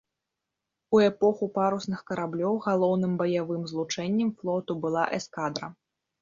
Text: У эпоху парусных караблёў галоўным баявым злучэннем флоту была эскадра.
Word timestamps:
У 0.95 1.01
эпоху 1.07 1.49
парусных 1.57 2.01
караблёў 2.09 2.57
галоўным 2.67 3.13
баявым 3.21 3.61
злучэннем 3.73 4.29
флоту 4.41 4.73
была 4.87 5.05
эскадра. 5.21 5.67